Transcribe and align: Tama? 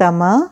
Tama? 0.00 0.48